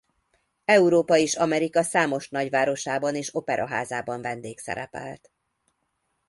[0.65, 5.31] Európa és Amerika számos nagyvárosában és operaházában vendégszerepelt.